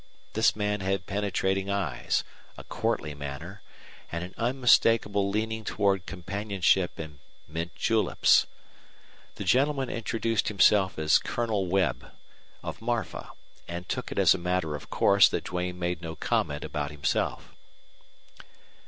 [0.33, 2.23] This man had penetrating eyes,
[2.57, 3.61] a courtly manner,
[4.11, 8.47] and an unmistakable leaning toward companionship and mint juleps.
[9.35, 12.13] The gentleman introduced himself as Colonel Webb,
[12.63, 13.29] of Marfa,
[13.67, 17.53] and took it as a matter of course that Duane made no comment about himself.